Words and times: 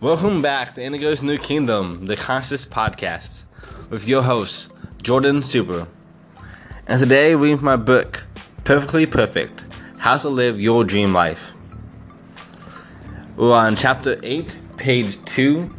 Welcome 0.00 0.42
back 0.42 0.74
to 0.74 0.80
Indigo's 0.80 1.24
New 1.24 1.36
Kingdom, 1.38 2.06
the 2.06 2.14
Conscious 2.14 2.64
Podcast, 2.64 3.42
with 3.90 4.06
your 4.06 4.22
host, 4.22 4.70
Jordan 5.02 5.42
Super. 5.42 5.88
And 6.86 7.00
today, 7.00 7.34
reading 7.34 7.64
my 7.64 7.74
book, 7.74 8.22
Perfectly 8.62 9.06
Perfect 9.06 9.66
How 9.98 10.16
to 10.18 10.28
Live 10.28 10.60
Your 10.60 10.84
Dream 10.84 11.12
Life. 11.12 11.52
We're 13.36 13.52
on 13.52 13.74
chapter 13.74 14.16
8, 14.22 14.56
page 14.76 15.24
2. 15.24 15.74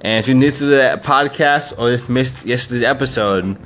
And 0.00 0.18
if 0.18 0.26
you're 0.26 0.36
new 0.36 0.50
to 0.50 0.64
the 0.64 1.00
podcast 1.00 1.78
or 1.78 1.96
just 1.96 2.10
missed 2.10 2.44
yesterday's 2.44 2.82
episode, 2.82 3.56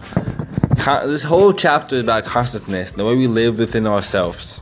this 1.07 1.23
whole 1.23 1.55
chapter 1.55 1.97
is 1.97 2.03
about 2.03 2.27
consciousness, 2.27 2.91
the 2.91 3.07
way 3.07 3.17
we 3.17 3.29
live 3.29 3.59
within 3.59 3.87
ourselves. 3.87 4.61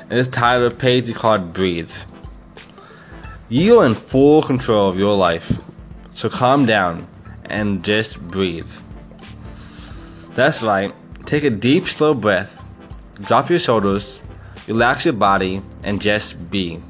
And 0.00 0.10
this 0.10 0.26
title 0.26 0.72
page 0.72 1.08
is 1.08 1.16
called 1.16 1.52
Breathe. 1.52 1.92
You 3.50 3.78
are 3.78 3.86
in 3.86 3.94
full 3.94 4.42
control 4.42 4.90
of 4.90 4.98
your 4.98 5.16
life. 5.16 5.58
So 6.12 6.28
calm 6.28 6.66
down 6.66 7.08
and 7.46 7.82
just 7.82 8.20
breathe. 8.20 8.70
That's 10.34 10.62
right. 10.62 10.94
Take 11.24 11.44
a 11.44 11.50
deep, 11.50 11.86
slow 11.86 12.12
breath. 12.12 12.62
Drop 13.22 13.48
your 13.48 13.58
shoulders, 13.58 14.22
relax 14.66 15.06
your 15.06 15.14
body, 15.14 15.62
and 15.82 15.98
just 15.98 16.50
be. 16.50 16.82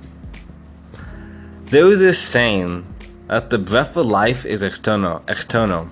There 1.66 1.86
is 1.86 2.00
this 2.00 2.18
saying 2.18 2.84
that 3.28 3.50
the 3.50 3.58
breath 3.58 3.96
of 3.96 4.06
life 4.06 4.44
is 4.44 4.60
external. 4.60 5.22
External. 5.28 5.88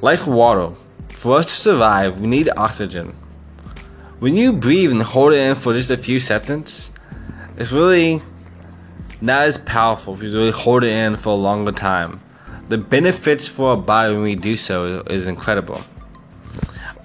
Like 0.00 0.26
water, 0.28 0.76
for 1.08 1.38
us 1.38 1.46
to 1.46 1.52
survive, 1.52 2.20
we 2.20 2.28
need 2.28 2.50
oxygen. 2.56 3.16
When 4.20 4.36
you 4.36 4.52
breathe 4.52 4.92
and 4.92 5.02
hold 5.02 5.32
it 5.32 5.38
in 5.38 5.56
for 5.56 5.72
just 5.72 5.90
a 5.90 5.96
few 5.96 6.20
seconds, 6.20 6.92
it's 7.56 7.72
really 7.72 8.20
not 9.24 9.46
as 9.46 9.58
powerful 9.58 10.14
if 10.14 10.22
you 10.22 10.30
really 10.30 10.50
hold 10.50 10.84
it 10.84 10.90
in 10.90 11.16
for 11.16 11.30
a 11.30 11.36
longer 11.36 11.72
time. 11.72 12.20
The 12.68 12.76
benefits 12.76 13.48
for 13.48 13.70
our 13.70 13.76
body 13.76 14.12
when 14.12 14.22
we 14.22 14.34
do 14.34 14.54
so 14.54 15.02
is 15.08 15.26
incredible. 15.26 15.80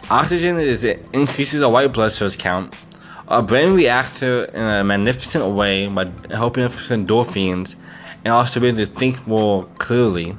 Oxygen 0.10 0.58
is 0.58 0.84
it 0.84 1.06
increases 1.14 1.64
our 1.64 1.72
white 1.72 1.94
blood 1.94 2.12
cells 2.12 2.36
count. 2.36 2.76
Our 3.30 3.42
brain 3.42 3.74
reacts 3.74 4.20
to 4.20 4.50
in 4.54 4.62
a 4.62 4.84
magnificent 4.84 5.46
way 5.54 5.88
by 5.88 6.12
helping 6.32 6.64
us 6.64 6.90
endorphins 6.90 7.76
and 8.26 8.34
also 8.34 8.60
being 8.60 8.76
able 8.76 8.86
to 8.86 9.00
think 9.00 9.26
more 9.26 9.64
clearly. 9.78 10.36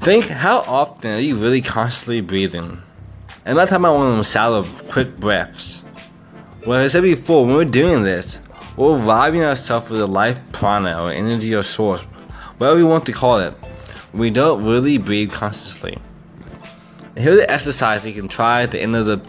Think 0.00 0.26
how 0.26 0.60
often 0.60 1.10
are 1.10 1.18
you 1.18 1.36
really 1.36 1.60
constantly 1.60 2.20
breathing? 2.20 2.78
And 3.44 3.56
not 3.56 3.68
talking 3.68 3.84
about 3.84 3.96
one 3.96 4.18
of 4.18 4.26
shallow, 4.26 4.64
quick 4.88 5.18
breaths. 5.18 5.84
Well, 6.66 6.82
I 6.82 6.88
said 6.88 7.02
before, 7.02 7.44
when 7.44 7.56
we're 7.56 7.64
doing 7.66 8.04
this, 8.04 8.38
we're 8.76 8.96
robbing 8.96 9.42
ourselves 9.42 9.90
of 9.90 9.98
the 9.98 10.06
life 10.06 10.38
prana 10.52 11.02
or 11.02 11.10
energy 11.10 11.54
or 11.54 11.62
source, 11.62 12.02
whatever 12.58 12.76
we 12.76 12.84
want 12.84 13.06
to 13.06 13.12
call 13.12 13.38
it. 13.38 13.54
We 14.12 14.30
don't 14.30 14.64
really 14.64 14.98
breathe 14.98 15.32
consciously. 15.32 15.98
Here's 17.16 17.38
the 17.38 17.50
exercise 17.50 18.04
you 18.04 18.12
can 18.12 18.28
try 18.28 18.62
at 18.62 18.72
the 18.72 18.80
end 18.80 18.96
of 18.96 19.06
the 19.06 19.20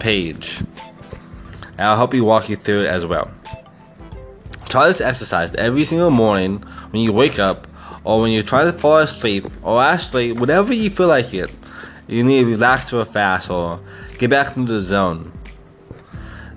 page. 0.00 0.60
And 1.72 1.80
I'll 1.80 1.96
help 1.96 2.14
you 2.14 2.24
walk 2.24 2.48
you 2.48 2.56
through 2.56 2.82
it 2.82 2.86
as 2.86 3.06
well. 3.06 3.30
Try 4.68 4.86
this 4.86 5.00
exercise 5.00 5.54
every 5.54 5.84
single 5.84 6.10
morning 6.10 6.58
when 6.90 7.02
you 7.02 7.12
wake 7.12 7.38
up 7.38 7.66
or 8.04 8.20
when 8.20 8.30
you 8.30 8.42
try 8.42 8.64
to 8.64 8.72
fall 8.72 8.98
asleep 8.98 9.44
or 9.62 9.82
actually 9.82 10.32
whenever 10.32 10.74
you 10.74 10.90
feel 10.90 11.08
like 11.08 11.32
it. 11.34 11.54
You 12.06 12.24
need 12.24 12.40
to 12.44 12.50
relax 12.50 12.92
real 12.92 13.04
fast 13.04 13.50
or 13.50 13.80
get 14.18 14.30
back 14.30 14.56
into 14.56 14.72
the 14.72 14.80
zone. 14.80 15.32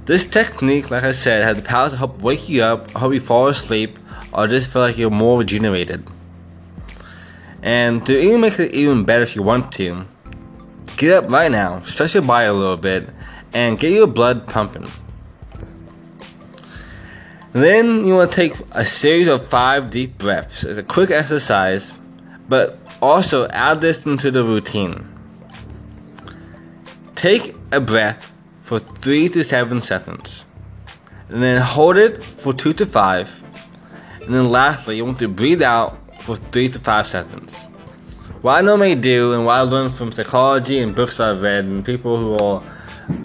This 0.06 0.26
technique, 0.26 0.92
like 0.92 1.04
I 1.04 1.14
said, 1.14 1.44
has 1.44 1.56
the 1.56 1.62
power 1.62 1.90
to 1.90 1.96
help 1.96 2.22
wake 2.22 2.50
you 2.50 2.62
up, 2.62 2.92
help 2.92 3.14
you 3.14 3.22
fall 3.22 3.48
asleep, 3.48 3.98
or 4.34 4.48
just 4.48 4.70
feel 4.70 4.82
like 4.82 4.98
you're 4.98 5.10
more 5.10 5.40
regenerated. 5.40 6.06
And 7.62 8.06
to 8.06 8.20
even 8.20 8.42
make 8.42 8.60
it 8.60 8.76
even 8.76 9.06
better 9.06 9.24
if 9.24 9.34
you 9.34 9.44
want 9.44 9.72
to, 9.74 10.04
get 10.98 11.24
up 11.24 11.32
right 11.32 11.50
now, 11.50 11.82
stretch 11.84 12.16
your 12.16 12.24
body 12.24 12.48
a 12.48 12.54
little 12.54 12.76
bit, 12.76 13.10
and 13.54 13.80
get 13.80 13.94
your 13.94 14.08
blood 14.08 14.46
pumping. 14.46 14.90
Then 17.54 18.04
you 18.04 18.16
want 18.16 18.32
to 18.32 18.36
take 18.36 18.56
a 18.72 18.84
series 18.84 19.28
of 19.28 19.48
five 19.48 19.90
deep 19.90 20.18
breaths. 20.18 20.66
It's 20.66 20.78
a 20.78 20.84
quick 20.84 21.12
exercise, 21.12 21.98
but 22.50 22.78
also 23.02 23.48
add 23.50 23.80
this 23.80 24.06
into 24.06 24.32
the 24.32 24.44
routine. 24.44 25.08
Take 27.16 27.56
a 27.72 27.80
breath 27.80 28.33
for 28.64 28.80
3 28.80 29.28
to 29.30 29.44
7 29.44 29.82
seconds. 29.82 30.46
And 31.28 31.44
then 31.44 31.62
hold 31.62 31.98
it 31.98 32.24
for 32.24 32.54
2 32.54 32.74
to 32.74 32.86
5. 32.86 33.44
And 34.22 34.34
then 34.34 34.50
lastly, 34.50 34.96
you 34.96 35.06
want 35.06 35.20
to 35.20 35.28
breathe 35.28 35.62
out 35.62 36.00
for 36.22 36.38
3 36.38 36.70
to 36.70 36.80
5 36.80 37.06
seconds. 37.06 37.66
What 38.42 38.54
I 38.54 38.62
normally 38.62 38.96
do, 38.96 39.34
and 39.34 39.46
what 39.46 39.54
I 39.54 39.62
learned 39.62 39.94
from 39.94 40.12
psychology 40.14 40.80
and 40.80 40.96
books 40.96 41.20
I've 41.20 41.42
read, 41.42 41.66
and 41.66 41.84
people 41.84 42.18
who 42.18 42.38
are 42.38 42.64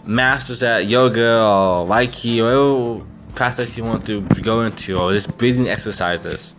masters 0.04 0.62
at 0.62 0.86
yoga 0.86 1.40
or 1.40 1.86
Reiki 1.86 2.40
or 2.40 2.96
whatever 2.96 3.06
practice 3.36 3.76
you 3.76 3.84
want 3.84 4.04
to 4.06 4.22
go 4.42 4.62
into, 4.62 4.98
or 4.98 5.12
just 5.12 5.36
breathing 5.38 5.68
exercises, 5.68 6.54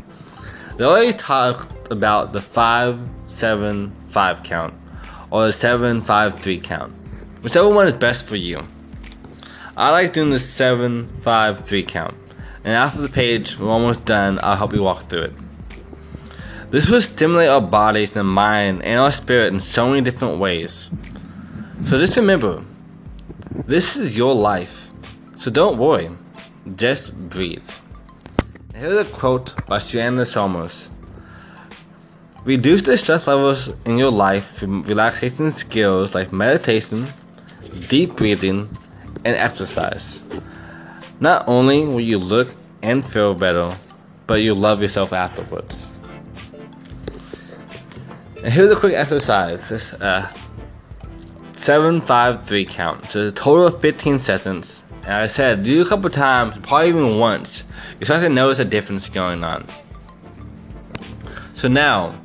they 0.78 0.86
always 0.86 1.16
talk 1.16 1.68
about 1.92 2.32
the 2.32 2.42
5 2.42 3.00
7 3.28 3.92
5 4.08 4.44
count, 4.44 4.74
or 5.32 5.48
the 5.48 5.54
7 5.54 6.02
5 6.02 6.40
3 6.40 6.60
count. 6.60 6.94
Whichever 7.42 7.70
one 7.70 7.88
is 7.88 7.94
best 7.94 8.26
for 8.26 8.36
you. 8.36 8.62
I 9.78 9.92
like 9.92 10.14
doing 10.14 10.30
the 10.30 10.40
7 10.40 11.08
5 11.22 11.60
3 11.62 11.84
count. 11.84 12.16
And 12.64 12.74
after 12.74 13.00
the 13.02 13.10
page, 13.10 13.58
we're 13.58 13.70
almost 13.70 14.04
done, 14.04 14.40
I'll 14.44 14.58
help 14.58 14.74
you 14.74 14.84
walk 14.84 15.04
through 15.04 15.22
it. 15.22 15.34
This 16.70 16.90
will 16.90 17.02
stimulate 17.02 17.50
our 17.50 17.62
bodies 17.62 18.16
and 18.16 18.28
mind 18.28 18.84
and 18.84 19.00
our 19.00 19.12
spirit 19.12 19.54
in 19.54 19.60
so 19.60 19.90
many 19.90 20.02
different 20.02 20.38
ways. 20.38 20.92
So 21.86 21.98
just 21.98 22.18
remember, 22.18 22.62
this 23.66 23.96
is 23.96 24.18
your 24.18 24.36
life. 24.36 24.90
So 25.36 25.50
don't 25.50 25.78
worry, 25.78 26.10
just 26.76 27.16
breathe. 27.30 27.70
Here's 28.76 28.98
a 28.98 29.06
quote 29.06 29.56
by 29.68 29.80
Susanna 29.80 30.26
Somers. 30.26 30.92
Reduce 32.44 32.82
the 32.82 32.98
stress 32.98 33.28
levels 33.28 33.72
in 33.86 33.98
your 33.98 34.12
life 34.12 34.50
through 34.52 34.84
relaxation 34.84 35.52
skills 35.52 36.14
like 36.14 36.32
meditation, 36.32 37.08
deep 37.88 38.16
breathing, 38.16 38.70
and 39.26 39.36
exercise. 39.36 40.24
Not 41.20 41.44
only 41.48 41.86
will 41.86 42.00
you 42.00 42.18
look 42.18 42.56
and 42.82 43.04
feel 43.04 43.36
better, 43.36 43.76
but 44.28 44.36
you'll 44.36 44.56
love 44.56 44.82
yourself 44.82 45.12
afterwards. 45.12 45.92
And 48.38 48.54
here's 48.54 48.72
a 48.72 48.76
quick 48.76 48.94
exercise. 48.94 49.72
Uh, 49.94 50.32
7, 51.56 52.00
5, 52.00 52.48
3 52.48 52.66
count. 52.66 53.06
So 53.06 53.28
a 53.28 53.32
total 53.32 53.68
of 53.68 53.82
15 53.82 54.18
seconds. 54.20 54.86
And 55.04 55.14
I 55.14 55.28
said, 55.28 55.64
do 55.64 55.82
it 55.82 55.86
a 55.86 55.90
couple 55.90 56.10
times, 56.10 56.56
probably 56.62 56.90
even 56.90 57.20
once. 57.20 57.64
You 58.00 58.06
start 58.06 58.22
to 58.22 58.30
notice 58.30 58.60
a 58.60 58.66
difference 58.66 59.10
going 59.10 59.44
on. 59.44 59.66
So 61.54 61.68
now, 61.68 62.16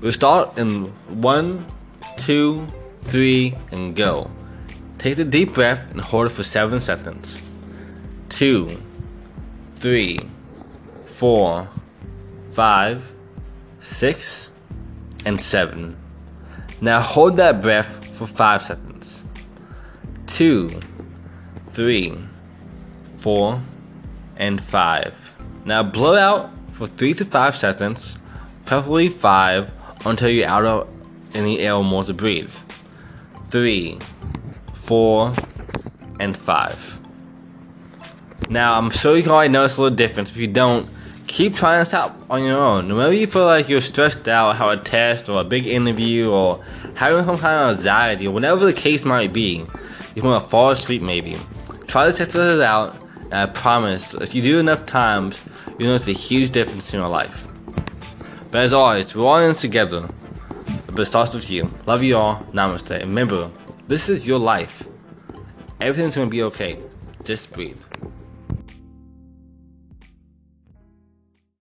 we'll 0.00 0.10
start 0.10 0.58
in 0.58 0.86
1, 1.20 1.66
2, 2.16 2.66
3, 3.02 3.54
and 3.70 3.94
go. 3.94 4.28
Take 4.98 5.18
a 5.18 5.24
deep 5.24 5.54
breath 5.54 5.90
and 5.92 6.00
hold 6.00 6.26
it 6.26 6.30
for 6.30 6.42
7 6.42 6.80
seconds. 6.80 7.40
2, 8.30 8.82
3, 9.70 10.18
4, 11.04 11.68
5, 12.50 13.12
6, 13.78 14.52
and 15.24 15.40
7. 15.40 15.96
Now 16.80 17.00
hold 17.00 17.36
that 17.36 17.62
breath 17.62 18.16
for 18.16 18.26
5 18.26 18.62
seconds. 18.62 19.22
2, 20.26 20.68
3, 21.66 22.18
4, 23.04 23.60
and 24.36 24.60
5. 24.60 25.14
Now 25.64 25.82
blow 25.84 26.16
out 26.16 26.50
for 26.72 26.88
3 26.88 27.14
to 27.14 27.24
5 27.24 27.56
seconds, 27.56 28.18
preferably 28.64 29.08
5 29.08 29.70
until 30.06 30.28
you're 30.28 30.48
out 30.48 30.64
of 30.64 30.88
any 31.34 31.60
air 31.60 31.74
or 31.74 31.84
more 31.84 32.02
to 32.04 32.14
breathe. 32.14 32.54
3, 33.46 33.98
four, 34.78 35.34
and 36.20 36.36
five. 36.36 37.00
Now, 38.48 38.78
I'm 38.78 38.90
sure 38.90 39.16
you 39.16 39.22
can 39.22 39.32
already 39.32 39.52
notice 39.52 39.76
a 39.76 39.82
little 39.82 39.96
difference. 39.96 40.30
If 40.30 40.38
you 40.38 40.46
don't, 40.46 40.88
keep 41.26 41.54
trying 41.54 41.80
this 41.80 41.92
out 41.92 42.14
on 42.30 42.42
your 42.44 42.56
own. 42.58 42.88
Whenever 42.88 43.12
you 43.12 43.26
feel 43.26 43.44
like 43.44 43.68
you're 43.68 43.80
stressed 43.80 44.26
out, 44.28 44.56
how 44.56 44.70
a 44.70 44.76
test 44.76 45.28
or 45.28 45.40
a 45.40 45.44
big 45.44 45.66
interview 45.66 46.30
or 46.30 46.64
having 46.94 47.24
some 47.24 47.36
kind 47.38 47.70
of 47.70 47.76
anxiety 47.76 48.26
or 48.26 48.32
whatever 48.32 48.64
the 48.64 48.72
case 48.72 49.04
might 49.04 49.32
be, 49.32 49.64
you 50.14 50.22
want 50.22 50.42
to 50.42 50.48
fall 50.48 50.70
asleep 50.70 51.02
maybe. 51.02 51.36
Try 51.86 52.10
to 52.10 52.16
test 52.16 52.32
this 52.32 52.60
out, 52.62 52.96
and 53.24 53.34
I 53.34 53.46
promise, 53.46 54.14
if 54.14 54.34
you 54.34 54.42
do 54.42 54.58
enough 54.58 54.86
times, 54.86 55.40
you'll 55.78 55.90
notice 55.90 56.08
a 56.08 56.12
huge 56.12 56.50
difference 56.50 56.94
in 56.94 57.00
your 57.00 57.08
life. 57.08 57.46
But 58.50 58.62
as 58.62 58.72
always, 58.72 59.14
we're 59.14 59.26
all 59.26 59.38
in 59.38 59.48
this 59.48 59.60
together. 59.60 60.08
But 60.86 61.00
it 61.00 61.04
starts 61.04 61.34
with 61.34 61.50
you. 61.50 61.70
Love 61.86 62.02
you 62.02 62.16
all. 62.16 62.36
Namaste. 62.52 62.92
And 62.92 63.10
remember, 63.10 63.50
this 63.88 64.10
is 64.10 64.26
your 64.26 64.38
life. 64.38 64.84
Everything's 65.80 66.14
gonna 66.14 66.30
be 66.30 66.42
okay. 66.42 66.78
Just 67.24 67.52
breathe. 67.52 67.82